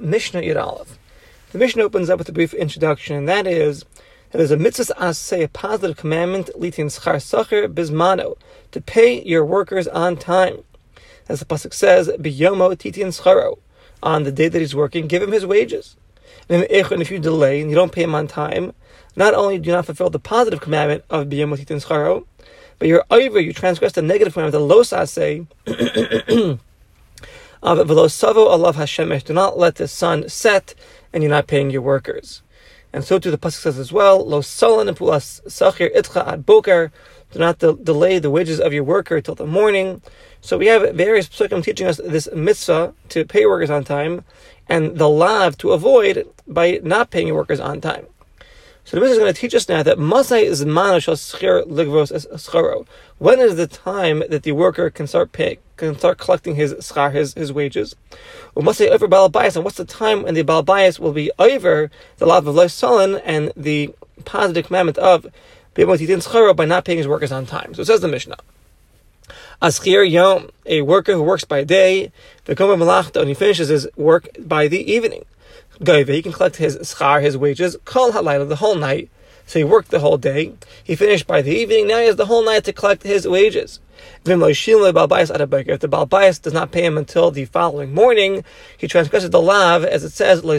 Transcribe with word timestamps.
Mishnah 0.00 0.60
Aleph. 0.60 0.98
The 1.52 1.58
Mishnah 1.58 1.82
opens 1.82 2.08
up 2.08 2.18
with 2.18 2.28
a 2.28 2.32
brief 2.32 2.54
introduction, 2.54 3.16
and 3.16 3.28
that 3.28 3.46
is 3.46 3.84
that 4.30 4.38
there's 4.38 4.50
a 4.52 4.56
mitzvah 4.56 4.94
asay, 4.94 5.44
a 5.44 5.48
positive 5.48 5.96
commandment, 5.96 6.50
litin 6.56 6.86
schar 6.86 7.20
sacher 7.20 7.68
bismano, 7.68 8.36
to 8.70 8.80
pay 8.80 9.22
your 9.24 9.44
workers 9.44 9.88
on 9.88 10.16
time. 10.16 10.62
As 11.28 11.40
the 11.40 11.44
pasuk 11.44 11.74
says, 11.74 12.08
biyomo 12.08 12.76
titin 12.76 13.08
scharo, 13.08 13.58
on 14.02 14.22
the 14.22 14.32
day 14.32 14.48
that 14.48 14.60
he's 14.60 14.74
working, 14.74 15.08
give 15.08 15.22
him 15.22 15.32
his 15.32 15.44
wages. 15.44 15.96
And 16.48 16.66
if 16.70 17.10
you 17.10 17.18
delay 17.18 17.60
and 17.60 17.70
you 17.70 17.76
don't 17.76 17.92
pay 17.92 18.02
him 18.04 18.14
on 18.14 18.26
time, 18.28 18.72
not 19.16 19.34
only 19.34 19.58
do 19.58 19.68
you 19.68 19.74
not 19.74 19.86
fulfill 19.86 20.10
the 20.10 20.18
positive 20.20 20.60
commandment 20.60 21.04
of 21.10 21.26
biyomo 21.26 21.58
titin 21.58 21.84
scharo, 21.84 22.26
but 22.78 22.86
you're 22.86 23.04
over, 23.10 23.40
you 23.40 23.52
transgress 23.52 23.92
the 23.92 24.02
negative 24.02 24.34
commandment, 24.34 24.52
the 24.52 24.74
los 24.74 24.90
asay. 24.90 25.46
Do 27.62 29.34
not 29.34 29.58
let 29.58 29.74
the 29.74 29.88
sun 29.88 30.28
set 30.28 30.74
and 31.12 31.22
you're 31.22 31.30
not 31.30 31.46
paying 31.46 31.70
your 31.70 31.82
workers. 31.82 32.42
And 32.92 33.04
so 33.04 33.18
too 33.18 33.30
the 33.30 33.38
pasuk 33.38 33.60
says 33.60 33.78
as 33.78 33.92
well, 33.92 34.26
Lo 34.26 34.40
solan 34.40 34.92
pulas 34.94 35.40
sachir 35.46 35.94
itcha 35.94 36.26
ad 36.26 36.44
boker. 36.46 36.90
Do 37.30 37.38
not 37.38 37.58
de- 37.58 37.74
delay 37.74 38.18
the 38.18 38.30
wages 38.30 38.58
of 38.60 38.72
your 38.72 38.82
worker 38.82 39.20
till 39.20 39.36
the 39.36 39.46
morning. 39.46 40.02
So 40.40 40.58
we 40.58 40.66
have 40.66 40.94
various 40.94 41.28
psukim 41.28 41.62
teaching 41.62 41.86
us 41.86 41.98
this 41.98 42.28
mitzvah 42.34 42.94
to 43.10 43.24
pay 43.24 43.46
workers 43.46 43.70
on 43.70 43.84
time, 43.84 44.24
and 44.68 44.98
the 44.98 45.08
lav 45.08 45.56
to 45.58 45.70
avoid 45.70 46.26
by 46.48 46.80
not 46.82 47.10
paying 47.10 47.28
your 47.28 47.36
workers 47.36 47.60
on 47.60 47.80
time. 47.80 48.06
So 48.90 48.96
the 48.96 49.02
Mishnah 49.02 49.12
is 49.12 49.18
going 49.20 49.32
to 49.32 49.40
teach 49.40 49.54
us 49.54 49.68
now 49.68 49.84
that 49.84 50.00
Masai 50.00 50.44
is 50.44 50.64
ligvos. 50.64 52.86
When 53.18 53.38
is 53.38 53.54
the 53.54 53.68
time 53.68 54.24
that 54.28 54.42
the 54.42 54.50
worker 54.50 54.90
can 54.90 55.06
start 55.06 55.30
paying, 55.30 55.58
can 55.76 55.96
start 55.96 56.18
collecting 56.18 56.56
his 56.56 56.74
schar, 56.74 57.12
his, 57.12 57.32
his 57.34 57.52
wages? 57.52 57.94
Masai 58.56 58.88
over 58.88 59.06
balabais, 59.06 59.54
and 59.54 59.64
what's 59.64 59.76
the 59.76 59.84
time 59.84 60.24
when 60.24 60.34
the 60.34 60.42
balabais 60.42 60.98
will 60.98 61.12
be 61.12 61.30
over 61.38 61.88
the 62.16 62.26
law 62.26 62.38
of 62.38 62.72
sullen 62.72 63.18
and 63.18 63.52
the 63.56 63.94
positive 64.24 64.66
commandment 64.66 64.98
of 64.98 65.24
by 66.56 66.64
not 66.64 66.84
paying 66.84 66.98
his 66.98 67.06
workers 67.06 67.30
on 67.30 67.46
time. 67.46 67.72
So 67.74 67.82
it 67.82 67.86
says 67.86 68.00
the 68.00 68.08
Mishnah. 68.08 68.38
Aschir 69.62 70.10
Yom, 70.10 70.50
a 70.66 70.82
worker 70.82 71.12
who 71.12 71.22
works 71.22 71.44
by 71.44 71.62
day, 71.62 72.10
the 72.46 72.56
and 73.20 73.28
he 73.28 73.34
finishes 73.34 73.68
his 73.68 73.86
work 73.94 74.26
by 74.40 74.66
the 74.66 74.92
evening. 74.92 75.26
Goive, 75.82 76.08
he 76.08 76.22
can 76.22 76.32
collect 76.32 76.56
his 76.56 76.78
schar, 76.78 77.22
his 77.22 77.36
wages, 77.36 77.76
kol 77.84 78.12
halayla, 78.12 78.48
the 78.48 78.56
whole 78.56 78.74
night. 78.74 79.10
So 79.46 79.58
he 79.58 79.64
worked 79.64 79.90
the 79.90 79.98
whole 79.98 80.16
day. 80.16 80.52
He 80.84 80.94
finished 80.94 81.26
by 81.26 81.42
the 81.42 81.50
evening. 81.50 81.88
Now 81.88 81.98
he 81.98 82.06
has 82.06 82.14
the 82.14 82.26
whole 82.26 82.44
night 82.44 82.62
to 82.64 82.72
collect 82.72 83.02
his 83.02 83.26
wages. 83.26 83.80
If 84.24 84.24
the 84.24 85.88
Balbais 85.90 86.40
does 86.40 86.52
not 86.52 86.70
pay 86.70 86.84
him 86.84 86.96
until 86.96 87.32
the 87.32 87.46
following 87.46 87.92
morning, 87.92 88.44
he 88.78 88.86
transgresses 88.86 89.30
the 89.30 89.42
lav, 89.42 89.84
as 89.84 90.04
it 90.04 90.12
says, 90.12 90.42
Do 90.42 90.52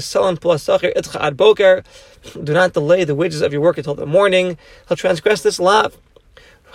not 2.54 2.74
delay 2.74 3.06
the 3.06 3.16
wages 3.16 3.42
of 3.42 3.54
your 3.54 3.62
work 3.62 3.78
until 3.78 3.96
the 3.96 4.06
morning. 4.06 4.58
He'll 4.88 4.98
transgress 4.98 5.42
this 5.42 5.58
lav. 5.58 5.96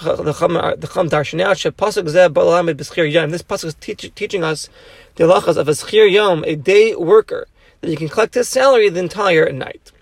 This 0.01 0.41
Pasuk 3.43 3.65
is 3.65 3.75
teaching 4.15 4.45
us 4.45 4.69
the 5.17 5.25
halachas 5.25 5.57
of 5.57 5.69
a 5.69 5.73
Schir 5.73 6.11
Yom, 6.11 6.45
a 6.45 6.57
day 6.57 6.95
worker 6.95 7.47
that 7.81 7.91
you 7.91 7.97
can 7.97 8.09
collect 8.09 8.35
his 8.35 8.49
salary 8.49 8.89
the 8.89 9.01
entire 9.01 9.53
night. 9.53 9.93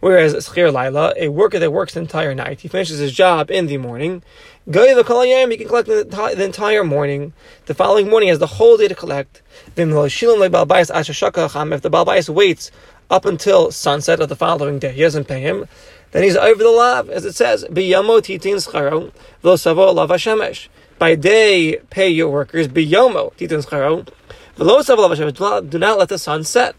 Whereas 0.00 0.34
Schir 0.34 0.72
Laila, 0.72 1.12
a 1.16 1.28
worker 1.28 1.58
that 1.58 1.72
works 1.72 1.92
the 1.92 2.00
entire 2.00 2.34
night, 2.34 2.60
he 2.60 2.68
finishes 2.68 2.98
his 2.98 3.12
job 3.12 3.50
in 3.50 3.66
the 3.66 3.76
morning. 3.76 4.22
Goy 4.70 4.94
the 4.94 5.02
Kalayam, 5.02 5.50
he 5.50 5.58
can 5.58 5.68
collect 5.68 5.88
the, 5.88 6.04
the, 6.04 6.44
entire 6.44 6.84
morning. 6.84 7.34
The 7.66 7.74
following 7.74 8.08
morning 8.08 8.30
has 8.30 8.38
the 8.38 8.46
whole 8.46 8.78
day 8.78 8.88
to 8.88 8.94
collect. 8.94 9.42
If 9.66 9.74
the 9.76 9.84
Balbais 11.90 12.28
waits 12.30 12.70
up 13.10 13.26
until 13.26 13.70
sunset 13.72 14.20
of 14.20 14.30
the 14.30 14.36
following 14.36 14.78
day, 14.78 14.92
he 14.92 15.02
doesn't 15.02 15.28
pay 15.28 15.40
him, 15.40 15.66
then 16.12 16.22
he's 16.22 16.36
over 16.36 16.62
the 16.62 16.70
lav, 16.70 17.10
as 17.10 17.26
it 17.26 17.34
says, 17.34 17.64
Biyamo 17.64 18.20
titin 18.20 18.56
scharo, 18.56 19.12
v'lo 19.44 19.94
lav 19.94 20.08
hashemesh. 20.08 20.68
By 20.98 21.14
day, 21.14 21.76
pay 21.90 22.08
your 22.08 22.30
workers, 22.30 22.68
titin 22.68 23.62
savo 23.62 25.08
lav. 25.08 25.70
Do 25.70 25.78
not 25.78 25.98
let 25.98 26.08
the 26.08 26.18
sun 26.18 26.44
set. 26.44 26.74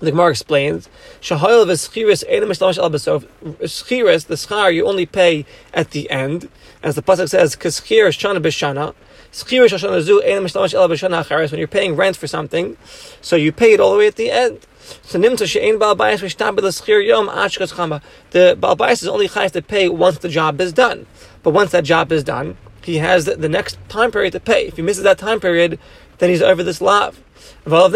The 0.00 0.12
Gemara 0.12 0.30
explains, 0.30 0.88
"Shahayil 1.20 1.66
v'schiris 1.66 2.22
enim 2.28 2.50
mishlamish 2.50 2.78
al 2.78 2.90
Schiris, 2.90 4.26
the 4.26 4.36
schar, 4.36 4.72
you 4.72 4.86
only 4.86 5.06
pay 5.06 5.44
at 5.74 5.90
the 5.90 6.08
end, 6.08 6.48
as 6.84 6.94
the 6.94 7.02
pasuk 7.02 7.28
says, 7.28 7.56
"K'schir 7.56 8.06
shana 8.08 8.40
b'shana." 8.40 8.94
Schiris 9.32 9.76
shana 9.76 10.00
zu 10.00 10.20
enim 10.20 10.44
mishlamish 10.44 10.74
al 10.74 10.88
b'shana 10.88 11.24
acharis. 11.24 11.50
When 11.50 11.58
you're 11.58 11.66
paying 11.66 11.96
rent 11.96 12.16
for 12.16 12.28
something, 12.28 12.76
so 13.20 13.34
you 13.34 13.50
pay 13.50 13.72
it 13.72 13.80
all 13.80 13.92
the 13.92 13.98
way 13.98 14.06
at 14.06 14.14
the 14.14 14.30
end. 14.30 14.60
So 15.02 15.18
nimta 15.18 15.46
she'ein 15.46 15.78
bal 15.78 15.96
bayis 15.96 16.20
v'shtam 16.20 16.56
b'leschir 16.56 17.04
yom 17.04 17.28
achkas 17.28 17.74
chama. 17.74 18.00
The 18.30 18.56
bal 18.58 18.76
bayis 18.76 19.02
is 19.02 19.08
only 19.08 19.28
chayes 19.28 19.50
to 19.50 19.62
pay 19.62 19.88
once 19.88 20.18
the 20.18 20.28
job 20.28 20.60
is 20.60 20.72
done. 20.72 21.06
But 21.42 21.50
once 21.50 21.72
that 21.72 21.82
job 21.82 22.12
is 22.12 22.22
done, 22.22 22.56
he 22.84 22.98
has 22.98 23.24
the 23.24 23.48
next 23.48 23.78
time 23.88 24.12
period 24.12 24.32
to 24.34 24.40
pay. 24.40 24.68
If 24.68 24.76
he 24.76 24.82
misses 24.82 25.02
that 25.02 25.18
time 25.18 25.40
period, 25.40 25.80
then 26.18 26.30
he's 26.30 26.42
over 26.42 26.62
this 26.62 26.80
lav. 26.80 27.20
So 27.64 27.88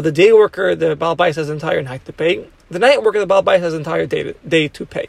the 0.00 0.12
day 0.12 0.32
worker, 0.32 0.74
the 0.74 0.96
Balbais 0.96 1.36
has 1.36 1.50
entire 1.50 1.82
night 1.82 2.04
to 2.06 2.12
pay. 2.12 2.46
The 2.70 2.78
night 2.78 3.02
worker, 3.02 3.18
the 3.18 3.26
Balbais 3.26 3.60
has 3.60 3.74
entire 3.74 4.06
day 4.06 4.22
to, 4.22 4.32
day 4.46 4.68
to 4.68 4.86
pay. 4.86 5.08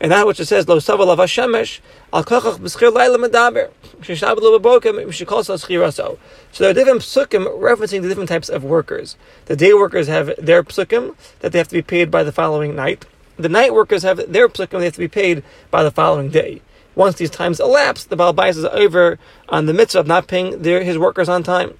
And 0.00 0.12
that 0.12 0.26
which 0.26 0.38
it 0.38 0.46
says, 0.46 0.68
Lo 0.68 0.78
Sava 0.78 1.04
Lav 1.04 1.18
Hashemesh, 1.18 1.80
Al 2.12 2.22
Kachach 2.24 2.58
B'schir 2.58 2.92
Laila 2.92 3.18
Medaber, 3.18 3.70
Shishab 4.00 4.40
Lo 4.40 4.56
Bebokim, 4.58 5.04
Mishikol 5.04 5.44
So 5.44 5.54
Schiraso. 5.54 6.18
So 6.52 6.64
there 6.64 6.70
are 6.70 6.74
different 6.74 7.00
psukim 7.00 7.46
referencing 7.60 8.02
the 8.02 8.08
different 8.08 8.28
types 8.28 8.48
of 8.48 8.62
workers. 8.62 9.16
The 9.46 9.56
day 9.56 9.74
workers 9.74 10.06
have 10.06 10.30
their 10.38 10.62
psukim 10.62 11.16
that 11.40 11.50
they 11.52 11.58
have 11.58 11.68
to 11.68 11.74
be 11.74 11.82
paid 11.82 12.10
by 12.10 12.22
the 12.22 12.30
following 12.30 12.76
night. 12.76 13.06
The 13.36 13.48
night 13.48 13.74
workers 13.74 14.04
have 14.04 14.32
their 14.32 14.48
psukim 14.48 14.78
they 14.78 14.84
have 14.84 14.94
to 14.94 15.00
be 15.00 15.08
paid 15.08 15.42
by 15.70 15.82
the 15.82 15.90
following 15.90 16.30
day. 16.30 16.62
Once 16.98 17.14
these 17.14 17.30
times 17.30 17.60
elapse, 17.60 18.02
the 18.02 18.16
Baal 18.16 18.34
Bais 18.34 18.56
is 18.56 18.64
over 18.64 19.20
on 19.48 19.66
the 19.66 19.72
mitzvah 19.72 20.00
of 20.00 20.08
not 20.08 20.26
paying 20.26 20.62
their, 20.62 20.82
his 20.82 20.98
workers 20.98 21.28
on 21.28 21.44
time. 21.44 21.78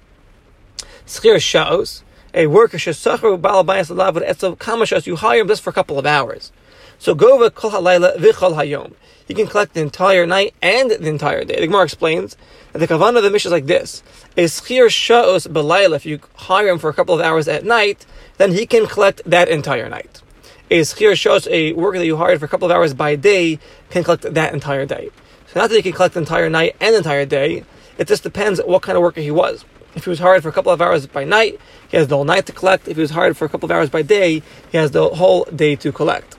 Schir 1.05 1.41
Shaos, 1.41 2.05
a 2.33 2.47
worker 2.47 2.77
shesacharu 2.77 3.41
Baal 3.41 3.65
Bais 3.65 3.93
alavud 3.93 4.25
etzav 4.25 4.57
kamashas, 4.57 5.05
you 5.05 5.17
hire 5.17 5.41
him 5.41 5.49
just 5.49 5.61
for 5.61 5.71
a 5.71 5.73
couple 5.73 5.99
of 5.99 6.05
hours. 6.05 6.53
So 6.99 7.13
gova 7.15 7.53
kol 7.53 7.71
halayla 7.71 8.15
v'chol 8.15 8.55
hayom. 8.55 8.93
He 9.27 9.33
can 9.33 9.45
collect 9.45 9.73
the 9.73 9.81
entire 9.81 10.25
night 10.25 10.55
and 10.61 10.89
the 10.89 11.09
entire 11.09 11.43
day. 11.43 11.59
The 11.59 11.67
Gemara 11.67 11.83
explains 11.83 12.37
that 12.71 12.79
the 12.79 12.87
kavanah 12.87 13.17
of 13.17 13.23
the 13.23 13.29
Mishnah 13.29 13.49
is 13.49 13.51
like 13.51 13.65
this: 13.65 14.01
a 14.37 14.45
schir 14.45 14.89
shaos 14.89 15.47
belayla. 15.47 15.97
If 15.97 16.05
you 16.05 16.21
hire 16.35 16.69
him 16.69 16.79
for 16.79 16.89
a 16.89 16.93
couple 16.93 17.13
of 17.13 17.19
hours 17.19 17.49
at 17.49 17.65
night, 17.65 18.05
then 18.37 18.53
he 18.53 18.65
can 18.65 18.87
collect 18.87 19.21
that 19.25 19.49
entire 19.49 19.89
night 19.89 20.21
a 20.69 20.81
schir 20.81 21.15
shows 21.15 21.47
a 21.47 21.73
worker 21.73 21.97
that 21.97 22.05
you 22.05 22.17
hired 22.17 22.39
for 22.39 22.45
a 22.45 22.49
couple 22.49 22.69
of 22.69 22.75
hours 22.75 22.93
by 22.93 23.15
day 23.15 23.59
can 23.89 24.03
collect 24.03 24.21
that 24.33 24.53
entire 24.53 24.85
day. 24.85 25.09
So 25.47 25.59
not 25.59 25.69
that 25.69 25.75
he 25.75 25.81
can 25.81 25.93
collect 25.93 26.13
the 26.13 26.19
entire 26.19 26.49
night 26.49 26.75
and 26.79 26.95
entire 26.95 27.25
day. 27.25 27.63
It 27.97 28.07
just 28.07 28.23
depends 28.23 28.61
what 28.63 28.83
kind 28.83 28.95
of 28.95 29.01
worker 29.01 29.21
he 29.21 29.31
was. 29.31 29.65
If 29.95 30.03
he 30.03 30.11
was 30.11 30.19
hired 30.19 30.43
for 30.43 30.49
a 30.49 30.51
couple 30.51 30.71
of 30.71 30.81
hours 30.81 31.07
by 31.07 31.23
night, 31.23 31.59
he 31.89 31.97
has 31.97 32.07
the 32.07 32.15
whole 32.15 32.25
night 32.25 32.45
to 32.45 32.53
collect. 32.53 32.87
If 32.87 32.97
he 32.97 33.01
was 33.01 33.11
hired 33.11 33.35
for 33.35 33.45
a 33.45 33.49
couple 33.49 33.65
of 33.65 33.71
hours 33.71 33.89
by 33.89 34.03
day, 34.03 34.43
he 34.71 34.77
has 34.77 34.91
the 34.91 35.09
whole 35.09 35.45
day 35.45 35.75
to 35.77 35.91
collect. 35.91 36.37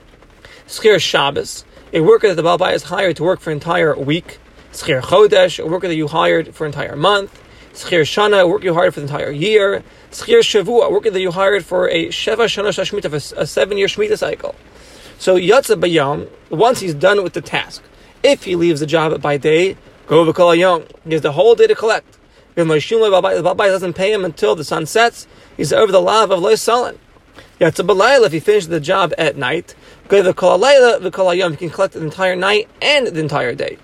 Schir 0.65 0.99
Shabbos, 1.01 1.65
a 1.91 1.99
worker 1.99 2.33
that 2.33 2.41
the 2.41 2.43
Balbai 2.43 2.73
is 2.73 2.83
hired 2.83 3.17
to 3.17 3.23
work 3.23 3.41
for 3.41 3.49
an 3.51 3.57
entire 3.57 3.97
week. 3.97 4.39
Schir 4.71 5.01
Chodesh, 5.01 5.61
a 5.61 5.67
worker 5.67 5.89
that 5.89 5.95
you 5.95 6.07
hired 6.07 6.55
for 6.55 6.65
an 6.65 6.69
entire 6.71 6.95
month. 6.95 7.41
Schir 7.73 8.01
Shana, 8.01 8.41
a 8.41 8.47
worker 8.47 8.65
you 8.65 8.73
hired 8.73 8.93
for 8.93 8.99
the 8.99 9.07
entire 9.07 9.31
year. 9.31 9.83
Schir 10.11 10.39
Shavua, 10.39 10.87
a 10.87 10.91
worker 10.91 11.09
that 11.09 11.21
you 11.21 11.31
hired 11.31 11.65
for 11.65 11.87
a 11.89 12.07
Sheva 12.07 12.45
Shana 12.45 12.69
Shashmita, 12.69 13.37
a 13.37 13.47
seven 13.47 13.77
year 13.77 13.87
Shemitah 13.87 14.17
cycle. 14.17 14.55
So 15.17 15.37
Yatza 15.37 15.79
Bayam, 15.79 16.29
once 16.49 16.79
he's 16.81 16.93
done 16.93 17.23
with 17.23 17.33
the 17.33 17.41
task, 17.41 17.81
if 18.23 18.43
he 18.43 18.55
leaves 18.55 18.79
the 18.81 18.85
job 18.85 19.21
by 19.21 19.37
day, 19.37 19.77
go 20.07 20.25
V'kol 20.25 20.57
Yom. 20.57 20.83
He 21.05 21.13
has 21.13 21.21
the 21.21 21.31
whole 21.31 21.55
day 21.55 21.67
to 21.67 21.75
collect. 21.75 22.17
The 22.55 22.65
Babai 22.65 23.67
doesn't 23.67 23.93
pay 23.93 24.11
him 24.11 24.25
until 24.25 24.55
the 24.55 24.65
sun 24.65 24.85
sets, 24.85 25.25
he's 25.55 25.71
over 25.71 25.91
the 25.91 26.01
lav 26.01 26.31
of 26.31 26.39
Lois 26.39 26.61
Salon. 26.61 26.99
Yatza 27.59 27.87
Balayla, 27.87 28.25
if 28.25 28.33
he 28.33 28.39
finishes 28.41 28.67
the 28.67 28.79
job 28.79 29.13
at 29.17 29.37
night, 29.37 29.75
go 30.09 30.21
V'kol 30.21 30.59
Alayla, 30.59 30.99
V'kol 30.99 31.37
Yom. 31.37 31.51
He 31.51 31.57
can 31.57 31.69
collect 31.69 31.93
the 31.93 32.03
entire 32.03 32.35
night 32.35 32.67
and 32.81 33.07
the 33.07 33.19
entire 33.19 33.55
day. 33.55 33.77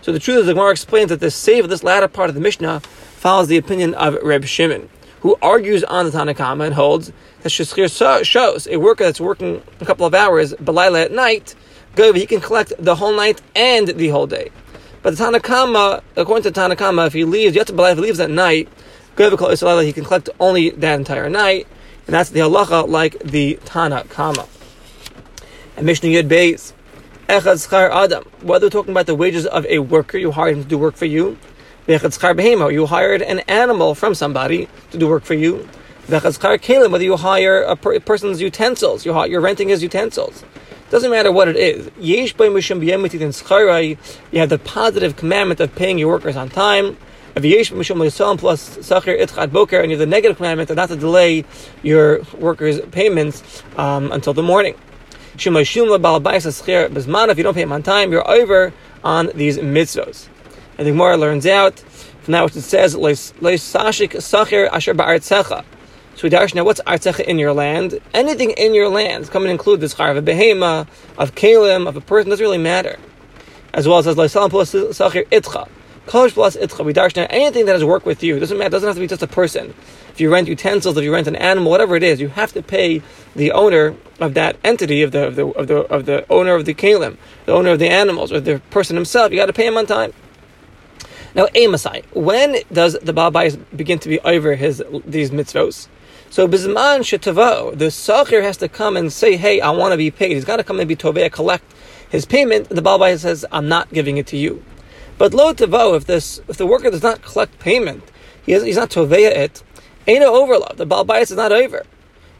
So 0.00 0.12
the 0.12 0.18
truth 0.18 0.40
is, 0.40 0.46
the 0.46 0.54
Gemara 0.54 0.70
explains 0.70 1.10
that 1.10 1.20
the 1.20 1.30
save 1.30 1.64
of 1.64 1.70
this 1.70 1.82
latter 1.82 2.08
part 2.08 2.28
of 2.28 2.34
the 2.34 2.40
Mishnah 2.40 2.80
follows 3.24 3.48
the 3.48 3.56
opinion 3.56 3.94
of 3.94 4.12
Reb 4.22 4.44
Shimon 4.44 4.90
who 5.20 5.34
argues 5.40 5.82
on 5.84 6.04
the 6.04 6.10
Tanakama 6.10 6.66
and 6.66 6.74
holds 6.74 7.10
that 7.40 7.48
Shishir 7.48 8.22
shows 8.22 8.66
a 8.66 8.76
worker 8.76 9.04
that's 9.04 9.18
working 9.18 9.62
a 9.80 9.86
couple 9.86 10.04
of 10.04 10.12
hours, 10.12 10.52
Belila 10.52 11.06
at 11.06 11.10
night, 11.10 11.54
good, 11.94 12.14
he 12.16 12.26
can 12.26 12.42
collect 12.42 12.74
the 12.78 12.96
whole 12.96 13.14
night 13.14 13.40
and 13.56 13.88
the 13.88 14.08
whole 14.08 14.26
day. 14.26 14.50
But 15.02 15.16
the 15.16 15.24
Tanakama, 15.24 16.02
according 16.16 16.52
to 16.52 16.60
Tanakama, 16.60 17.06
if 17.06 17.14
he 17.14 17.24
leaves, 17.24 17.56
Yat 17.56 17.70
if 17.70 17.96
he 17.96 18.02
leaves 18.02 18.20
at 18.20 18.28
night, 18.28 18.68
good, 19.16 19.32
he 19.32 19.92
can 19.94 20.04
collect 20.04 20.28
only 20.38 20.68
that 20.68 20.98
entire 20.98 21.30
night, 21.30 21.66
and 22.06 22.14
that's 22.14 22.28
the 22.28 22.40
halacha 22.40 22.86
like 22.86 23.18
the 23.20 23.58
Tanakama. 23.64 24.46
And 25.78 25.86
Mishnah 25.86 26.10
Yud 26.10 26.28
Beis, 26.28 26.74
Echad 27.30 27.90
Adam, 27.90 28.24
whether 28.42 28.66
we're 28.66 28.70
talking 28.70 28.90
about? 28.90 29.06
The 29.06 29.14
wages 29.14 29.46
of 29.46 29.64
a 29.64 29.78
worker, 29.78 30.18
you 30.18 30.32
hire 30.32 30.50
him 30.50 30.62
to 30.62 30.68
do 30.68 30.76
work 30.76 30.96
for 30.96 31.06
you, 31.06 31.38
You 31.86 32.86
hired 32.86 33.20
an 33.20 33.40
animal 33.40 33.94
from 33.94 34.14
somebody 34.14 34.68
to 34.90 34.96
do 34.96 35.06
work 35.06 35.24
for 35.24 35.34
you. 35.34 35.68
Whether 36.08 37.04
you 37.04 37.16
hire 37.16 37.62
a, 37.62 37.76
per- 37.76 38.00
person's 38.00 38.40
utensils, 38.40 39.04
you're, 39.04 39.40
renting 39.42 39.68
his 39.68 39.82
utensils. 39.82 40.42
Doesn't 40.88 41.10
matter 41.10 41.30
what 41.30 41.48
it 41.48 41.56
is. 41.56 41.90
You 41.98 42.26
have 44.40 44.48
the 44.48 44.58
positive 44.64 45.16
commandment 45.16 45.60
of 45.60 45.74
paying 45.74 45.98
your 45.98 46.08
workers 46.08 46.36
on 46.36 46.48
time. 46.48 46.96
Plus 47.34 47.68
boker, 49.50 49.80
and 49.80 49.90
you 49.90 49.98
have 49.98 49.98
the 49.98 50.06
negative 50.06 50.38
commandment 50.38 50.74
not 50.74 50.88
to 50.88 50.96
delay 50.96 51.44
your 51.82 52.22
workers' 52.38 52.80
payments 52.92 53.62
um, 53.76 54.10
until 54.10 54.32
the 54.32 54.42
morning. 54.42 54.74
If 55.34 55.44
you 55.44 55.52
don't 55.52 55.66
pay 57.54 57.60
them 57.60 57.72
on 57.72 57.82
time, 57.82 58.10
you're 58.10 58.30
over 58.30 58.72
on 59.02 59.30
these 59.34 59.58
mitzvos. 59.58 60.28
And 60.76 60.86
the 60.86 60.92
Gemara 60.92 61.16
learns 61.16 61.46
out 61.46 61.78
from 62.22 62.32
that 62.32 62.44
which 62.44 62.56
it 62.56 62.62
says, 62.62 62.96
"Lei 62.96 63.12
Sashik 63.12 64.12
Sachir 64.16 64.68
Asher 64.72 64.94
Ba'Arzecha." 64.94 65.64
So 66.16 66.22
we 66.22 66.28
dash 66.28 66.54
now 66.54 66.62
what's 66.62 66.80
artzecha 66.82 67.24
in 67.24 67.40
your 67.40 67.52
land? 67.52 68.00
Anything 68.12 68.52
in 68.52 68.72
your 68.72 68.88
land. 68.88 69.30
Come 69.30 69.42
and 69.42 69.50
include 69.50 69.80
this 69.80 69.94
char 69.94 70.12
of 70.12 70.16
a 70.16 70.22
behema, 70.22 70.86
of 71.18 71.34
kalim, 71.34 71.88
of 71.88 71.96
a 71.96 72.00
person, 72.00 72.30
doesn't 72.30 72.44
really 72.44 72.56
matter. 72.56 72.98
As 73.72 73.88
well 73.88 73.98
as 73.98 74.06
Leisalam 74.06 74.50
plus 74.50 74.72
sachir 74.72 75.26
itcha. 75.30 75.68
Kosh 76.06 76.32
plus 76.32 76.56
itcha. 76.56 76.84
We 76.84 76.92
dash 76.92 77.16
now 77.16 77.26
anything 77.30 77.66
that 77.66 77.72
has 77.72 77.82
work 77.82 78.06
with 78.06 78.22
you. 78.22 78.38
Doesn't 78.38 78.56
matter, 78.56 78.70
doesn't 78.70 78.86
have 78.86 78.94
to 78.94 79.00
be 79.00 79.08
just 79.08 79.22
a 79.22 79.26
person. 79.26 79.74
If 80.12 80.20
you 80.20 80.32
rent 80.32 80.46
utensils, 80.46 80.96
if 80.96 81.02
you 81.02 81.12
rent 81.12 81.26
an 81.26 81.34
animal, 81.34 81.72
whatever 81.72 81.96
it 81.96 82.04
is, 82.04 82.20
you 82.20 82.28
have 82.28 82.52
to 82.52 82.62
pay 82.62 83.02
the 83.34 83.50
owner 83.50 83.96
of 84.20 84.34
that 84.34 84.56
entity, 84.62 85.02
of 85.02 85.10
the, 85.10 85.26
of 85.26 85.34
the, 85.34 85.46
of 85.48 85.66
the, 85.66 85.76
of 85.92 86.06
the 86.06 86.24
owner 86.30 86.54
of 86.54 86.66
the 86.66 86.74
kalim, 86.74 87.16
the 87.46 87.52
owner 87.52 87.70
of 87.70 87.80
the 87.80 87.88
animals, 87.88 88.30
or 88.30 88.38
the 88.38 88.60
person 88.70 88.94
himself. 88.94 89.32
You 89.32 89.38
got 89.38 89.46
to 89.46 89.52
pay 89.52 89.66
him 89.66 89.76
on 89.76 89.86
time. 89.86 90.12
Now, 91.34 91.46
Amasai, 91.46 92.04
when 92.14 92.56
does 92.72 92.96
the 93.02 93.12
Baal 93.12 93.32
begin 93.74 93.98
to 93.98 94.08
be 94.08 94.20
over 94.20 94.54
his 94.54 94.82
these 95.04 95.30
mitzvos? 95.30 95.88
So 96.30 96.46
Bizman 96.46 97.00
Shetavo, 97.00 97.76
the 97.76 97.86
Sachir 97.86 98.42
has 98.42 98.56
to 98.58 98.68
come 98.68 98.96
and 98.96 99.12
say, 99.12 99.36
hey, 99.36 99.60
I 99.60 99.70
want 99.70 99.92
to 99.92 99.96
be 99.96 100.10
paid. 100.10 100.32
He's 100.32 100.44
got 100.44 100.56
to 100.56 100.64
come 100.64 100.78
and 100.78 100.88
be 100.88 100.96
Tovea, 100.96 101.30
collect 101.30 101.64
his 102.08 102.24
payment. 102.24 102.68
The 102.68 102.82
Baal 102.82 103.18
says, 103.18 103.44
I'm 103.50 103.68
not 103.68 103.92
giving 103.92 104.16
it 104.16 104.26
to 104.28 104.36
you. 104.36 104.64
But 105.18 105.34
Lo 105.34 105.52
Tavo, 105.52 105.96
if 105.96 106.06
this 106.06 106.40
if 106.48 106.56
the 106.56 106.66
worker 106.66 106.90
does 106.90 107.02
not 107.02 107.22
collect 107.22 107.58
payment, 107.58 108.04
he 108.44 108.52
has, 108.52 108.62
he's 108.62 108.76
not 108.76 108.90
Tovea 108.90 109.30
it, 109.30 109.62
ain't 110.06 110.20
no 110.20 110.34
overlap. 110.40 110.76
The 110.76 110.86
Baal 110.86 111.10
is 111.12 111.32
not 111.32 111.50
over. 111.50 111.84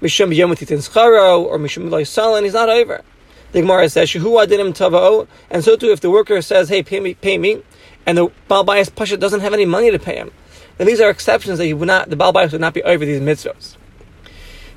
Mishum 0.01 0.37
Yomatitin 0.37 1.47
or 1.47 1.59
Mishum 1.59 1.89
Loisalan, 1.89 2.45
he's 2.45 2.55
not 2.55 2.69
over. 2.69 3.03
The 3.53 3.61
Gemara 3.61 3.89
says, 3.89 4.11
Shehu 4.11 4.45
Adinim 4.45 4.71
Tavo, 4.73 5.29
and 5.51 5.65
so 5.65 5.77
too 5.77 5.93
if 5.93 6.01
the 6.01 6.11
worker 6.11 6.43
says, 6.43 6.69
hey, 6.69 6.83
pay 6.83 6.99
me, 6.99 7.15
pay 7.15 7.39
me, 7.39 7.63
and 8.07 8.19
the 8.19 8.31
Baal 8.49 8.65
Bayis 8.65 8.95
Pasha 8.95 9.17
doesn't 9.17 9.41
have 9.41 9.53
any 9.53 9.65
money 9.65 9.91
to 9.91 9.99
pay 9.99 10.17
him, 10.17 10.31
then 10.79 10.87
these 10.87 11.01
are 11.01 11.11
exceptions 11.11 11.59
that 11.59 11.65
he 11.65 11.75
would 11.75 11.87
not, 11.87 12.11
the 12.11 12.17
Baal 12.17 12.33
Bayis 12.33 12.53
would 12.53 12.61
not 12.61 12.75
be 12.75 12.83
over 12.83 13.05
these 13.05 13.21
mitzvahs. 13.21 13.77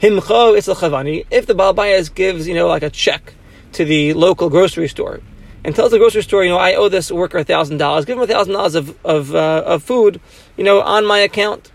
Himcho 0.01 0.55
chavani. 0.55 1.25
If 1.31 1.47
the 1.47 1.55
Baal 1.55 1.73
Bayis 1.73 2.13
gives, 2.13 2.47
you 2.47 2.53
know, 2.53 2.67
like 2.67 2.83
a 2.83 2.89
check 2.89 3.33
to 3.73 3.83
the 3.83 4.13
local 4.13 4.49
grocery 4.49 4.87
store 4.87 5.21
and 5.63 5.75
tells 5.75 5.91
the 5.91 5.97
grocery 5.97 6.21
store, 6.21 6.43
you 6.43 6.49
know, 6.49 6.57
I 6.57 6.75
owe 6.75 6.87
this 6.87 7.11
worker 7.11 7.43
thousand 7.43 7.77
dollars, 7.77 8.05
give 8.05 8.17
him 8.17 8.23
a 8.23 8.27
thousand 8.27 8.53
dollars 8.53 8.75
of 8.75 9.05
of 9.05 9.33
uh, 9.33 9.63
of 9.65 9.83
food, 9.83 10.21
you 10.55 10.63
know, 10.63 10.81
on 10.81 11.05
my 11.05 11.19
account. 11.19 11.71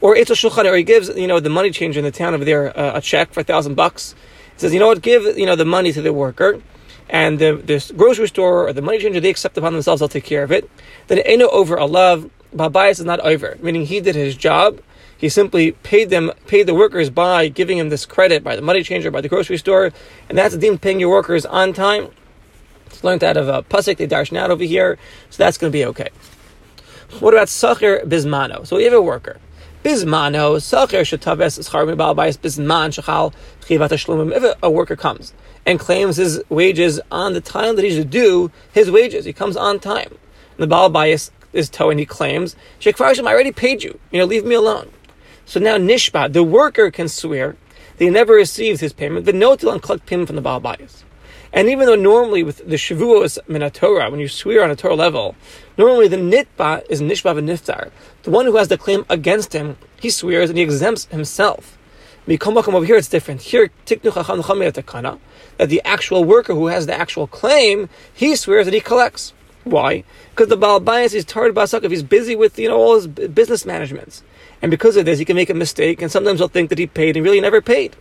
Or 0.00 0.14
Eitzel 0.14 0.36
Shulchan, 0.36 0.64
or 0.64 0.76
he 0.76 0.84
gives, 0.84 1.08
you 1.08 1.26
know, 1.26 1.40
the 1.40 1.50
money 1.50 1.72
changer 1.72 1.98
in 1.98 2.04
the 2.04 2.12
town 2.12 2.32
over 2.32 2.44
there 2.44 2.78
uh, 2.78 2.98
a 2.98 3.00
check 3.00 3.32
for 3.32 3.40
a 3.40 3.44
thousand 3.44 3.74
bucks. 3.74 4.14
He 4.54 4.60
says, 4.60 4.72
you 4.72 4.78
know 4.78 4.86
what, 4.86 5.02
give, 5.02 5.36
you 5.36 5.44
know, 5.44 5.56
the 5.56 5.64
money 5.64 5.92
to 5.92 6.00
the 6.00 6.12
worker 6.12 6.62
and 7.08 7.38
the 7.38 7.60
this 7.64 7.90
grocery 7.92 8.28
store 8.28 8.68
or 8.68 8.72
the 8.72 8.82
money 8.82 8.98
changer 8.98 9.20
they 9.20 9.30
accept 9.30 9.56
upon 9.56 9.72
themselves, 9.72 10.00
they'll 10.00 10.08
take 10.08 10.24
care 10.24 10.42
of 10.42 10.52
it. 10.52 10.70
Then 11.06 11.20
ain't 11.24 11.40
no 11.40 11.48
over 11.48 11.76
a 11.76 11.86
love. 11.86 12.30
Babayas 12.54 12.98
is 12.98 13.04
not 13.04 13.20
over, 13.20 13.58
meaning 13.60 13.86
he 13.86 14.00
did 14.00 14.14
his 14.14 14.36
job. 14.36 14.80
He 15.16 15.28
simply 15.28 15.72
paid 15.72 16.10
them, 16.10 16.30
paid 16.46 16.66
the 16.66 16.74
workers 16.74 17.10
by 17.10 17.48
giving 17.48 17.76
him 17.76 17.88
this 17.88 18.06
credit 18.06 18.44
by 18.44 18.54
the 18.54 18.62
money 18.62 18.82
changer, 18.82 19.10
by 19.10 19.20
the 19.20 19.28
grocery 19.28 19.58
store, 19.58 19.92
and 20.28 20.38
that's 20.38 20.56
deemed 20.56 20.80
paying 20.80 21.00
your 21.00 21.10
workers 21.10 21.44
on 21.44 21.72
time. 21.72 22.08
It's 22.86 23.02
learned 23.02 23.24
out 23.24 23.36
of 23.36 23.48
a 23.48 23.54
uh, 23.54 23.62
pasuk 23.62 23.96
they 23.96 24.06
darshan 24.06 24.38
out 24.38 24.50
over 24.50 24.64
here, 24.64 24.96
so 25.28 25.42
that's 25.42 25.58
going 25.58 25.72
to 25.72 25.76
be 25.76 25.84
okay. 25.86 26.08
What 27.20 27.34
about 27.34 27.48
sachir 27.48 28.04
bismano? 28.04 28.66
So 28.66 28.76
we 28.76 28.84
have 28.84 28.92
a 28.92 29.02
worker. 29.02 29.38
If 34.32 34.56
a 34.62 34.70
worker 34.70 34.96
comes 34.96 35.32
and 35.64 35.80
claims 35.80 36.16
his 36.16 36.42
wages 36.50 37.00
on 37.10 37.32
the 37.32 37.40
time 37.40 37.76
that 37.76 37.84
he 37.84 37.90
should 37.90 38.10
do 38.10 38.50
his 38.72 38.90
wages. 38.90 39.24
He 39.24 39.32
comes 39.32 39.56
on 39.56 39.80
time. 39.80 40.08
And 40.10 40.58
the 40.58 40.66
Baal 40.66 40.90
Bias 40.90 41.30
is 41.52 41.70
towing, 41.70 41.98
he 41.98 42.04
claims, 42.04 42.54
Sheikh 42.78 42.96
Farshim, 42.96 43.26
I 43.26 43.32
already 43.32 43.52
paid 43.52 43.82
you. 43.82 43.98
You 44.10 44.18
know, 44.18 44.26
leave 44.26 44.44
me 44.44 44.54
alone. 44.54 44.90
So 45.46 45.58
now 45.58 45.78
Nishba, 45.78 46.32
the 46.32 46.44
worker 46.44 46.90
can 46.90 47.08
swear 47.08 47.56
that 47.96 48.04
he 48.04 48.10
never 48.10 48.34
received 48.34 48.80
his 48.80 48.92
payment, 48.92 49.24
but 49.24 49.34
no 49.34 49.56
till 49.56 49.78
collect 49.80 50.04
payment 50.04 50.28
from 50.28 50.36
the 50.36 50.42
Baal 50.42 50.60
Bias. 50.60 51.04
And 51.52 51.68
even 51.68 51.86
though 51.86 51.94
normally 51.94 52.42
with 52.42 52.58
the 52.58 52.76
Shavuos 52.76 53.38
Minatorah, 53.48 54.10
when 54.10 54.20
you 54.20 54.28
swear 54.28 54.62
on 54.62 54.70
a 54.70 54.76
Torah 54.76 54.94
level, 54.94 55.34
normally 55.76 56.08
the 56.08 56.16
Nitba 56.16 56.82
is 56.90 57.00
Nishba 57.00 57.34
v'Niftar. 57.34 57.90
The 58.22 58.30
one 58.30 58.46
who 58.46 58.56
has 58.56 58.68
the 58.68 58.76
claim 58.76 59.06
against 59.08 59.54
him, 59.54 59.76
he 59.98 60.10
swears 60.10 60.50
and 60.50 60.58
he 60.58 60.64
exempts 60.64 61.06
himself. 61.06 61.78
Over 62.28 62.84
here, 62.84 62.96
it's 62.96 63.08
different. 63.08 63.40
Here, 63.40 63.70
that 63.86 65.68
the 65.68 65.82
actual 65.84 66.24
worker 66.24 66.54
who 66.54 66.66
has 66.66 66.86
the 66.86 66.94
actual 66.94 67.26
claim, 67.26 67.88
he 68.12 68.36
swears 68.36 68.66
that 68.66 68.74
he 68.74 68.80
collects. 68.80 69.32
Why? 69.64 70.04
Because 70.30 70.48
the 70.48 70.56
Baal 70.56 70.80
Bias 70.80 71.14
is 71.14 71.24
tired 71.24 71.56
if 71.56 71.90
he's 71.90 72.02
busy 72.02 72.36
with 72.36 72.58
you 72.58 72.68
know 72.68 72.76
all 72.76 72.94
his 72.94 73.06
business 73.06 73.64
managements, 73.66 74.22
and 74.62 74.70
because 74.70 74.96
of 74.96 75.04
this, 75.04 75.18
he 75.18 75.24
can 75.24 75.36
make 75.36 75.50
a 75.50 75.54
mistake, 75.54 76.00
and 76.02 76.12
sometimes 76.12 76.38
he'll 76.40 76.48
think 76.48 76.68
that 76.68 76.78
he 76.78 76.86
paid 76.86 77.16
and 77.16 77.24
really 77.24 77.40
never 77.40 77.60
paid. 77.60 77.96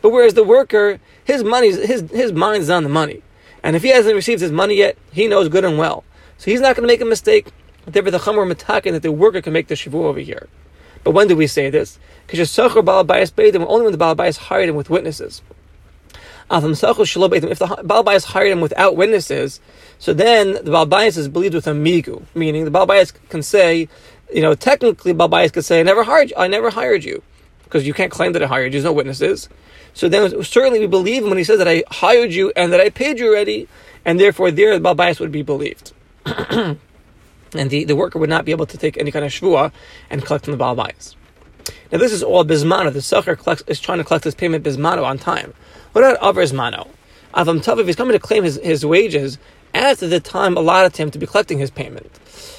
But 0.00 0.10
whereas 0.10 0.34
the 0.34 0.44
worker, 0.44 1.00
his 1.24 1.42
money, 1.42 1.72
his 1.72 2.10
his 2.10 2.32
mind's 2.32 2.70
on 2.70 2.82
the 2.82 2.88
money, 2.88 3.22
and 3.62 3.76
if 3.76 3.82
he 3.82 3.88
hasn't 3.88 4.14
received 4.14 4.40
his 4.40 4.52
money 4.52 4.76
yet, 4.76 4.96
he 5.12 5.26
knows 5.26 5.48
good 5.48 5.64
and 5.64 5.78
well, 5.78 6.04
so 6.36 6.50
he's 6.50 6.60
not 6.60 6.76
going 6.76 6.86
to 6.86 6.92
make 6.92 7.00
a 7.00 7.04
mistake. 7.04 7.48
Therefore, 7.86 8.10
the 8.10 8.18
chamor 8.18 8.50
metakin 8.52 8.92
that 8.92 9.02
the 9.02 9.12
worker 9.12 9.40
can 9.40 9.52
make 9.52 9.68
the 9.68 9.74
shivu 9.74 10.04
over 10.04 10.20
here. 10.20 10.48
But 11.04 11.12
when 11.12 11.28
do 11.28 11.36
we 11.36 11.46
say 11.46 11.70
this? 11.70 11.98
Because 12.26 12.48
Yisachar 12.48 12.84
Baal 12.84 13.04
paid 13.04 13.54
him 13.54 13.64
only 13.66 13.84
when 13.84 13.92
the 13.92 13.98
Baal 13.98 14.14
Bias 14.14 14.36
hired 14.36 14.68
him 14.68 14.76
with 14.76 14.90
witnesses. 14.90 15.42
If 16.50 17.58
the 17.58 17.82
Baal 17.84 18.02
Bias 18.02 18.24
hired 18.24 18.52
him 18.52 18.60
without 18.60 18.96
witnesses, 18.96 19.60
so 19.98 20.12
then 20.12 20.52
the 20.64 20.70
Baal 20.70 20.86
Bias 20.86 21.16
is 21.16 21.28
believed 21.28 21.54
with 21.54 21.66
a 21.66 21.72
migu, 21.72 22.22
meaning 22.34 22.64
the 22.64 22.70
Baal 22.70 22.86
Bias 22.86 23.12
can 23.12 23.42
say, 23.42 23.88
you 24.32 24.42
know, 24.42 24.54
technically 24.54 25.12
Baal 25.12 25.28
Bias 25.28 25.50
could 25.50 25.64
say, 25.64 25.80
I 25.80 25.82
never 25.82 26.04
hired 26.04 26.30
you, 26.30 26.36
I 26.36 26.48
never 26.48 26.70
hired 26.70 27.04
you, 27.04 27.22
because 27.68 27.86
you 27.86 27.92
can't 27.92 28.10
claim 28.10 28.32
that 28.32 28.42
I 28.42 28.46
hired 28.46 28.72
you, 28.72 28.80
there's 28.80 28.84
no 28.84 28.92
witnesses. 28.92 29.48
So 29.92 30.08
then 30.08 30.42
certainly 30.42 30.80
we 30.80 30.86
believe 30.86 31.22
him 31.22 31.28
when 31.28 31.38
he 31.38 31.44
says 31.44 31.58
that 31.58 31.68
I 31.68 31.84
hired 31.90 32.32
you 32.32 32.50
and 32.56 32.72
that 32.72 32.80
I 32.80 32.88
paid 32.88 33.18
you 33.18 33.28
already, 33.28 33.68
and 34.04 34.18
therefore 34.18 34.50
there 34.50 34.78
the 34.78 34.94
Bias 34.94 35.20
would 35.20 35.32
be 35.32 35.42
believed. 35.42 35.92
and 36.24 36.78
the, 37.52 37.84
the 37.84 37.94
worker 37.94 38.18
would 38.18 38.30
not 38.30 38.44
be 38.44 38.52
able 38.52 38.66
to 38.66 38.78
take 38.78 38.96
any 38.96 39.10
kind 39.10 39.24
of 39.24 39.30
shvua 39.32 39.70
and 40.08 40.24
collect 40.24 40.46
from 40.46 40.52
the 40.52 40.58
Baal 40.58 40.74
Bias. 40.74 41.14
Now 41.92 41.98
this 41.98 42.12
is 42.12 42.22
all 42.22 42.44
bismano. 42.44 42.92
The 42.92 43.00
sachir 43.00 43.62
is 43.68 43.80
trying 43.80 43.98
to 43.98 44.04
collect 44.04 44.24
his 44.24 44.34
payment 44.34 44.64
bismano 44.64 45.04
on 45.04 45.18
time. 45.18 45.52
What 45.92 46.04
about 46.04 46.54
mano? 46.54 46.88
Avam 47.34 47.62
Tav, 47.62 47.78
if 47.78 47.86
he's 47.86 47.96
coming 47.96 48.14
to 48.14 48.18
claim 48.18 48.44
his, 48.44 48.58
his 48.62 48.86
wages 48.86 49.38
after 49.78 50.08
the 50.08 50.20
time 50.20 50.56
allotted 50.56 50.94
to 50.94 51.02
him 51.02 51.10
to 51.12 51.18
be 51.18 51.26
collecting 51.26 51.58
his 51.58 51.70
payment. 51.70 52.10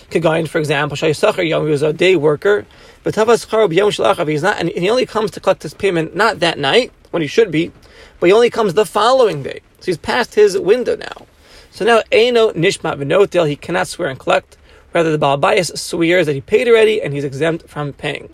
Kagain, 0.09 0.47
for 0.47 0.57
example, 0.57 0.97
Shayasachar 0.97 1.47
Yom, 1.47 1.65
he 1.65 1.71
was 1.71 1.81
a 1.81 1.93
day 1.93 2.15
worker, 2.15 2.65
but 3.03 3.15
he's 3.15 4.43
not, 4.43 4.59
and 4.59 4.69
he 4.69 4.89
only 4.89 5.05
comes 5.05 5.31
to 5.31 5.39
collect 5.39 5.63
his 5.63 5.73
payment 5.73 6.15
not 6.15 6.39
that 6.39 6.57
night, 6.57 6.91
when 7.11 7.21
he 7.21 7.27
should 7.27 7.51
be, 7.51 7.71
but 8.19 8.27
he 8.27 8.33
only 8.33 8.49
comes 8.49 8.73
the 8.73 8.85
following 8.85 9.43
day. 9.43 9.61
So 9.79 9.87
he's 9.87 9.97
past 9.97 10.35
his 10.35 10.57
window 10.57 10.95
now. 10.95 11.25
So 11.71 11.85
now, 11.85 12.01
Eino 12.11 12.53
Nishmat 12.53 12.97
Venotel, 12.97 13.47
he 13.47 13.55
cannot 13.55 13.87
swear 13.87 14.09
and 14.09 14.19
collect. 14.19 14.57
Rather, 14.93 15.11
the 15.11 15.17
Baal 15.17 15.37
Bias 15.37 15.71
swears 15.75 16.25
that 16.25 16.33
he 16.33 16.41
paid 16.41 16.67
already 16.67 17.01
and 17.01 17.13
he's 17.13 17.23
exempt 17.23 17.69
from 17.69 17.93
paying. 17.93 18.33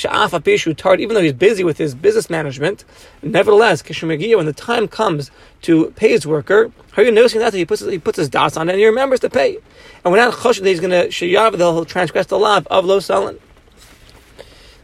Sha'af 0.00 0.30
Apishu 0.30 0.74
Tard, 0.74 0.98
even 1.00 1.14
though 1.14 1.20
he's 1.20 1.34
busy 1.34 1.62
with 1.62 1.76
his 1.76 1.94
business 1.94 2.30
management, 2.30 2.84
nevertheless, 3.22 3.82
Kishumagia, 3.82 4.34
when 4.34 4.46
the 4.46 4.54
time 4.54 4.88
comes 4.88 5.30
to 5.60 5.90
pay 5.90 6.08
his 6.08 6.26
worker, 6.26 6.72
are 6.96 7.02
you 7.02 7.12
noticing 7.12 7.40
that? 7.40 7.52
He 7.52 7.66
puts, 7.66 7.82
he 7.82 7.98
puts 7.98 8.16
his 8.16 8.30
dots 8.30 8.56
on 8.56 8.70
it 8.70 8.72
and 8.72 8.80
he 8.80 8.86
remembers 8.86 9.20
to 9.20 9.28
pay. 9.28 9.58
And 10.02 10.12
we're 10.12 10.16
not 10.16 10.32
that 10.42 10.64
he's 10.64 10.80
going 10.80 10.90
to 10.90 11.08
shayav, 11.08 11.56
he'll 11.56 11.84
transgress 11.84 12.26
the 12.26 12.38
law 12.38 12.62
of 12.70 12.84
lo 12.86 13.00
salin. 13.00 13.38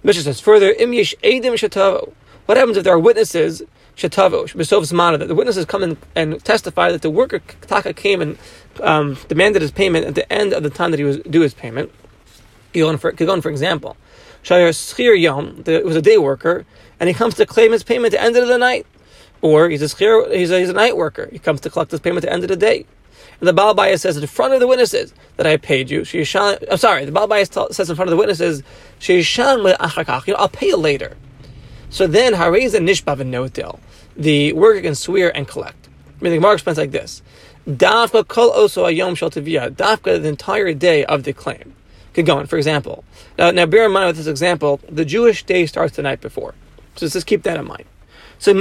Mishnah 0.03 0.25
says 0.25 0.39
further, 0.39 0.71
im 0.73 0.93
yesh 0.93 1.15
shatavo. 1.23 2.13
What 2.45 2.59
happens 2.59 2.77
if 2.77 2.85
there 2.85 2.93
are 2.93 2.99
witnesses, 2.99 3.63
shatavo, 3.97 4.45
besov 4.53 4.83
zmana, 4.83 5.19
that 5.19 5.29
the 5.29 5.35
witnesses 5.35 5.65
come 5.65 5.83
in 5.83 5.97
and 6.15 6.45
testify 6.45 6.93
that 6.93 7.01
the 7.01 7.11
worker 7.11 7.41
Taka 7.63 7.95
came 7.95 8.21
and 8.21 8.39
um, 8.83 9.17
demanded 9.29 9.63
his 9.63 9.71
payment 9.71 10.05
at 10.05 10.15
the 10.15 10.31
end 10.31 10.53
of 10.53 10.63
the 10.63 10.71
time 10.71 10.91
that 10.91 10.99
he 10.99 11.05
was 11.05 11.21
due 11.21 11.41
his 11.41 11.55
payment? 11.55 11.91
Kigon, 12.75 13.01
for, 13.01 13.13
for 13.41 13.51
example, 13.51 13.97
Shayar 14.47 14.69
Schir 14.71 15.21
Yom, 15.21 15.65
was 15.85 15.97
a 15.97 16.03
day 16.03 16.19
worker, 16.19 16.65
and 17.01 17.09
he 17.09 17.15
comes 17.15 17.35
to 17.35 17.45
claim 17.47 17.73
his 17.73 17.83
payment 17.83 18.15
at 18.15 18.21
the 18.21 18.25
end 18.25 18.37
of 18.37 18.47
the 18.47 18.59
night. 18.59 18.87
Or 19.43 19.69
he's 19.69 19.83
a 19.83 19.87
schir, 19.87 20.33
he's 20.33 20.53
a, 20.53 20.61
he's 20.61 20.69
a 20.69 20.73
night 20.73 20.97
worker. 20.97 21.29
He 21.33 21.41
comes 21.41 21.61
to 21.63 21.71
collect 21.71 21.91
his 21.91 21.99
payment 21.99 22.25
at 22.25 22.29
the 22.29 22.33
end 22.33 22.45
of 22.45 22.49
the 22.49 22.57
day. 22.57 22.87
And 23.41 23.49
the 23.49 23.53
Baal 23.53 23.75
Balabaya 23.75 23.99
says 23.99 24.17
in 24.17 24.27
front 24.29 24.55
of 24.55 24.61
the 24.61 24.69
witnesses 24.69 25.13
that 25.37 25.49
I 25.49 25.57
paid 25.57 25.91
you. 25.91 26.01
I'm 26.01 26.77
sorry, 26.79 27.05
the 27.05 27.11
Baal 27.11 27.27
Balabaya 27.27 27.75
says 27.75 27.91
in 27.91 27.97
front 27.97 28.09
of 28.09 28.13
the 28.13 28.17
witnesses, 28.17 28.63
she 29.01 29.21
shall 29.23 29.67
I'll 29.67 30.49
pay 30.49 30.67
you 30.69 30.77
later. 30.77 31.17
So 31.91 32.07
then, 32.07 32.35
Hareza 32.35 32.81
Nishbav 32.81 33.19
and 33.19 33.35
Notil, 33.35 33.81
the 34.17 34.53
worker 34.53 34.81
can 34.81 34.95
swear 34.95 35.37
and 35.37 35.49
collect. 35.49 35.89
I 35.89 36.25
mean, 36.25 36.31
the 36.31 36.39
Gemara 36.39 36.55
explains 36.55 36.79
like 36.79 36.93
this. 36.93 37.21
Dafka 37.69 38.27
kol 38.27 38.53
oso 38.53 38.85
ayom 38.85 39.17
shel 39.17 39.31
Dafka 39.31 40.23
the 40.23 40.29
entire 40.29 40.73
day 40.73 41.05
of 41.05 41.25
the 41.25 41.33
claim. 41.33 41.76
Could 42.17 42.25
go 42.25 42.39
on. 42.39 42.47
For 42.47 42.57
example, 42.57 43.05
now, 43.37 43.51
now 43.51 43.67
bear 43.67 43.85
in 43.85 43.93
mind 43.93 44.07
with 44.07 44.17
this 44.17 44.27
example, 44.27 44.81
the 44.89 45.05
Jewish 45.05 45.45
day 45.45 45.67
starts 45.67 45.97
the 45.97 46.03
night 46.03 46.23
before. 46.23 46.55
So 46.95 47.07
just 47.07 47.27
keep 47.27 47.43
that 47.43 47.59
in 47.59 47.67
mind. 47.67 47.85
So 48.39 48.53
if 48.53 48.59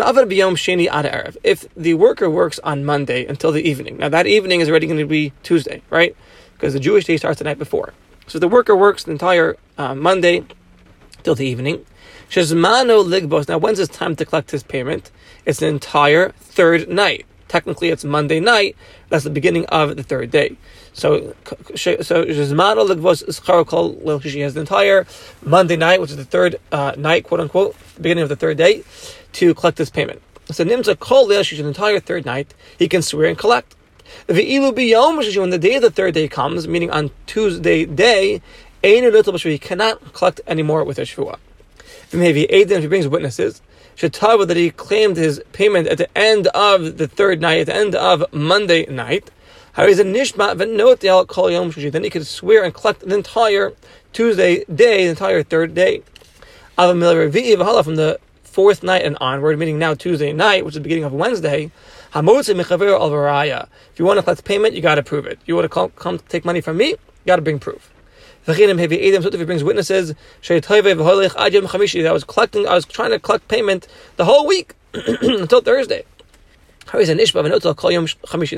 the 1.78 1.94
worker 1.94 2.30
works 2.30 2.60
on 2.60 2.84
Monday 2.84 3.26
until 3.26 3.54
the 3.54 3.62
evening, 3.62 3.96
now 3.96 4.10
that 4.10 4.28
evening 4.28 4.60
is 4.60 4.68
already 4.68 4.88
going 4.88 5.00
to 5.00 5.06
be 5.06 5.32
Tuesday, 5.42 5.82
right? 5.90 6.14
Because 6.56 6.74
the 6.74 6.82
Jewish 6.82 7.06
day 7.06 7.16
starts 7.16 7.38
the 7.38 7.46
night 7.46 7.58
before. 7.58 7.94
So 8.28 8.40
the 8.40 8.50
worker 8.50 8.76
works 8.76 9.06
the 9.06 9.12
entire 9.12 9.56
uh, 9.78 9.96
Monday 9.96 10.44
till 11.24 11.36
the 11.36 11.48
evening. 11.48 11.86
Shezmano 12.30 13.06
ligbos. 13.08 13.48
Now, 13.48 13.58
when's 13.58 13.78
his 13.78 13.88
time 13.88 14.18
to 14.18 14.26
collect 14.26 14.52
his 14.52 14.64
payment? 14.64 15.12
It's 15.46 15.60
the 15.60 15.68
entire 15.68 16.32
third 16.32 16.90
night. 16.90 17.26
Technically, 17.48 17.90
it's 17.90 18.04
Monday 18.04 18.40
night. 18.40 18.76
That's 19.10 19.24
the 19.24 19.30
beginning 19.30 19.66
of 19.68 19.96
the 19.96 20.04
third 20.04 20.32
day. 20.32 20.58
So, 20.94 21.36
so 21.76 21.96
Shezmano 21.96 22.88
ligbos 22.88 23.28
is 23.28 24.22
She 24.32 24.40
has 24.40 24.54
the 24.54 24.62
entire 24.62 25.06
Monday 25.44 25.76
night, 25.76 26.02
which 26.02 26.12
is 26.12 26.18
the 26.18 26.26
third 26.26 26.56
uh, 26.72 26.94
night, 26.98 27.26
quote 27.26 27.40
unquote, 27.40 27.76
beginning 27.98 28.24
of 28.24 28.30
the 28.30 28.36
third 28.36 28.58
day, 28.58 28.84
to 29.34 29.54
collect 29.54 29.78
this 29.78 29.90
payment. 29.90 30.22
So 30.52 30.64
Nimza 30.64 30.98
kol 30.98 31.32
she's 31.44 31.60
an 31.60 31.66
entire 31.66 32.00
third 32.00 32.26
night. 32.26 32.54
He 32.78 32.88
can 32.88 33.02
swear 33.02 33.28
and 33.28 33.38
collect. 33.38 33.76
When 34.28 34.36
the 34.38 35.58
day 35.60 35.76
of 35.76 35.82
the 35.82 35.92
third 35.92 36.14
day 36.14 36.28
comes, 36.28 36.68
meaning 36.68 36.92
on 36.92 37.12
Tuesday 37.26 37.86
day, 37.86 38.42
he 38.84 39.60
cannot 39.60 40.14
collect 40.14 40.42
anymore 40.48 40.84
with 40.84 41.00
a 41.00 41.02
shvuah. 41.02 41.38
Maybe 42.14 42.46
Aiden, 42.48 42.72
if 42.72 42.82
he 42.84 42.88
brings 42.88 43.08
witnesses, 43.08 43.62
Shetava 43.96 44.46
that 44.48 44.58
he 44.58 44.72
claimed 44.72 45.16
his 45.18 45.42
payment 45.54 45.88
at 45.88 45.98
the 45.98 46.18
end 46.18 46.48
of 46.48 46.98
the 46.98 47.08
third 47.08 47.40
night, 47.40 47.60
at 47.62 47.68
the 47.68 47.76
end 47.76 47.96
of 47.96 48.26
Monday 48.34 48.86
night. 48.88 49.32
Then 49.76 50.24
he 52.04 52.10
could 52.10 52.28
swear 52.28 52.64
and 52.64 52.74
collect 52.74 53.00
the 53.02 53.16
entire 53.16 53.74
Tuesday 54.12 54.66
day, 54.66 55.04
the 55.06 55.10
entire 55.10 55.44
third 55.44 55.74
day. 55.74 56.02
From 56.78 57.00
the 57.00 58.20
fourth 58.44 58.84
night 58.84 59.04
and 59.04 59.18
onward, 59.22 59.58
meaning 59.60 59.80
now 59.80 59.94
Tuesday 59.94 60.34
night, 60.34 60.66
which 60.66 60.74
is 60.74 60.76
the 60.76 60.82
beginning 60.82 61.06
of 61.06 61.14
Wednesday, 61.14 61.72
if 62.14 62.22
you 63.98 64.06
want 64.06 64.18
to 64.18 64.24
collect 64.24 64.44
payment, 64.46 64.74
you 64.74 64.82
got 64.82 64.96
to 64.96 65.04
prove 65.04 65.26
it. 65.26 65.40
You 65.46 65.56
want 65.56 65.66
to 65.66 65.70
come, 65.70 65.90
come 65.92 66.20
take 66.20 66.46
money 66.46 66.62
from 66.62 66.78
me, 66.78 66.90
you 66.90 66.98
got 67.26 67.36
to 67.38 67.42
bring 67.42 67.60
proof. 67.60 67.92
He 68.46 69.46
brings 69.46 69.64
witnesses, 69.64 70.14
I 70.50 72.12
was 72.12 72.24
collecting, 72.24 72.68
I 72.68 72.74
was 72.76 72.86
trying 72.86 73.12
to 73.12 73.20
collect 73.20 73.48
payment 73.48 73.88
the 74.18 74.26
whole 74.26 74.46
week 74.46 74.76
until 74.94 75.62
Thursday. 75.62 76.06
Then 76.94 77.18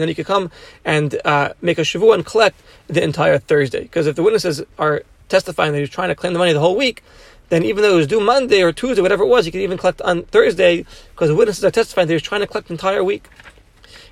he 0.07 0.13
could 0.13 0.25
come 0.25 0.51
and 0.83 1.21
uh, 1.23 1.53
make 1.61 1.77
a 1.77 1.81
shavu 1.81 2.13
and 2.13 2.25
collect 2.25 2.61
the 2.87 3.01
entire 3.01 3.37
Thursday. 3.37 3.83
Because 3.83 4.07
if 4.07 4.15
the 4.17 4.23
witnesses 4.23 4.63
are 4.77 5.03
testifying 5.29 5.71
that 5.71 5.79
he's 5.79 5.89
trying 5.89 6.09
to 6.09 6.15
claim 6.15 6.33
the 6.33 6.39
money 6.39 6.51
the 6.53 6.59
whole 6.59 6.75
week, 6.75 7.03
then 7.49 7.63
even 7.63 7.81
though 7.81 7.93
it 7.93 7.97
was 7.97 8.07
due 8.07 8.19
Monday 8.19 8.61
or 8.61 8.73
Tuesday, 8.73 9.01
whatever 9.01 9.23
it 9.23 9.27
was, 9.27 9.45
he 9.45 9.51
could 9.51 9.61
even 9.61 9.77
collect 9.77 10.01
on 10.01 10.23
Thursday 10.23 10.85
because 11.11 11.29
the 11.29 11.35
witnesses 11.35 11.63
are 11.63 11.71
testifying 11.71 12.07
that 12.07 12.11
he 12.11 12.15
was 12.15 12.23
trying 12.23 12.41
to 12.41 12.47
collect 12.47 12.67
the 12.67 12.73
entire 12.73 13.03
week. 13.03 13.29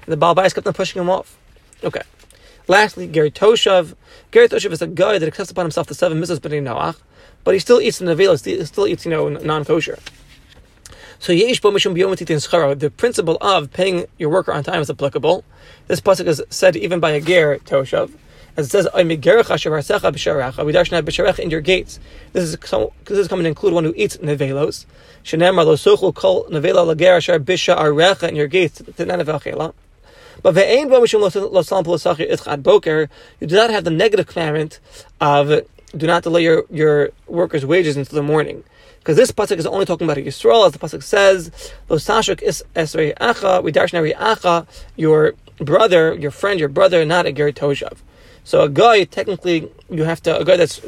And 0.06 0.14
the 0.14 0.18
Baal 0.18 0.36
kept 0.36 0.66
on 0.66 0.74
pushing 0.74 1.02
him 1.02 1.10
off. 1.10 1.38
Okay. 1.84 2.02
Lastly, 2.68 3.08
Ger 3.08 3.30
Toshav. 3.30 3.96
Ger 4.32 4.48
Toshav 4.48 4.72
is 4.72 4.82
a 4.82 4.88
guy 4.88 5.20
that 5.20 5.28
accepts 5.28 5.52
upon 5.52 5.66
himself 5.66 5.88
the 5.88 5.94
seven 5.94 6.20
mitzvahs 6.20 6.40
b'nei 6.40 6.64
Noach, 6.64 6.98
but 7.44 7.54
he 7.54 7.60
still 7.60 7.80
eats 7.80 8.00
in 8.00 8.08
the 8.08 8.16
veil, 8.16 8.36
he 8.36 8.66
still 8.66 8.88
eats, 8.88 9.06
you 9.06 9.12
know, 9.12 9.30
non-kosher. 9.30 10.00
So 11.20 11.32
yesh 11.32 11.62
bo 11.62 11.72
mishum 11.72 12.80
The 12.80 12.92
principle 12.92 13.38
of 13.40 13.72
paying 13.72 14.06
your 14.18 14.30
worker 14.30 14.52
on 14.52 14.64
time 14.64 14.82
is 14.82 14.90
applicable. 14.90 15.44
This 15.88 16.02
pasuk 16.02 16.28
is 16.28 16.44
said 16.50 16.76
even 16.76 17.00
by 17.00 17.12
a 17.12 17.22
ger 17.22 17.60
toshav. 17.60 18.12
As 18.58 18.68
it 18.68 18.70
says, 18.70 18.88
"I 18.94 19.04
b'sharecha 19.04 20.60
in 21.40 21.50
your 21.50 21.62
gates. 21.62 22.00
This 22.34 22.44
is, 22.44 22.58
this 22.58 23.18
is 23.18 23.28
coming 23.28 23.44
to 23.44 23.50
include 23.50 23.74
one 23.74 23.84
who 23.84 23.94
eats 23.96 24.18
nevelos. 24.18 24.86
Shenemar 25.24 25.66
lo 25.66 26.12
kol 26.12 26.46
nevela 26.46 26.86
lager 26.86 27.18
asher 27.18 27.40
bisha 27.40 27.78
arecha 27.78 28.30
in 28.30 28.36
your 28.36 28.48
gates. 28.48 28.82
But 30.42 30.56
ve'ein 30.56 30.90
bo 30.90 31.02
mishum 31.02 31.22
lo 31.22 31.30
sampul 31.62 31.98
itchad 31.98 32.64
boker. 32.64 33.10
You 33.40 33.48
do 33.48 33.56
not 33.56 33.70
have 33.70 33.84
the 33.84 33.92
negative 33.92 34.28
commandment 34.28 34.80
of 35.22 35.62
do 35.96 36.08
not 36.08 36.24
delay 36.24 36.44
your, 36.44 36.66
your 36.70 37.10
workers' 37.28 37.66
wages 37.66 37.96
until 37.98 38.16
the 38.16 38.24
morning. 38.24 38.64
Because 39.00 39.18
this 39.18 39.32
pasuk 39.32 39.58
is 39.58 39.68
only 39.68 39.86
talking 39.86 40.06
about 40.06 40.18
a 40.18 40.22
Yisrael, 40.22 40.66
as 40.66 40.74
the 40.74 40.80
pasuk 40.80 41.04
says, 41.04 41.52
"Lo 41.90 41.98
sashuk 41.98 42.42
is 42.42 42.64
esrei 42.76 43.14
acha, 43.18 43.64
we 43.64 43.72
acha, 43.72 44.68
your 44.96 45.36
brother, 45.58 46.16
your 46.16 46.32
friend, 46.32 46.60
your 46.60 46.70
brother, 46.70 47.06
not 47.06 47.26
a 47.26 47.32
ger 47.32 47.52
toshav." 47.52 47.98
So 48.44 48.62
a 48.62 48.70
guy, 48.70 49.04
technically, 49.06 49.72
you 49.90 50.04
have 50.04 50.22
to 50.24 50.40
a 50.40 50.46
guy 50.46 50.58
that's 50.58 50.80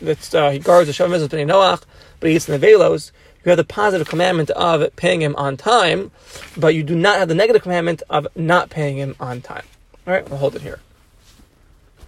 that's 0.00 0.34
uh, 0.34 0.50
he 0.50 0.58
guards 0.58 0.86
the 0.88 0.92
Shavim 0.92 1.26
Bnei 1.28 1.46
Noach, 1.46 1.82
but 2.20 2.30
he 2.30 2.36
eats 2.36 2.46
nevelos. 2.46 3.12
You 3.44 3.50
have 3.50 3.56
the 3.56 3.64
positive 3.64 4.08
commandment 4.08 4.50
of 4.50 4.94
paying 4.96 5.20
him 5.20 5.34
on 5.36 5.56
time, 5.56 6.10
but 6.56 6.74
you 6.74 6.82
do 6.82 6.94
not 6.94 7.18
have 7.18 7.28
the 7.28 7.34
negative 7.34 7.62
commandment 7.62 8.02
of 8.08 8.28
not 8.36 8.70
paying 8.70 8.96
him 8.96 9.16
on 9.18 9.40
time. 9.40 9.64
All 10.06 10.14
right, 10.14 10.28
we'll 10.28 10.38
hold 10.38 10.54
it 10.54 10.62
here. 10.62 10.80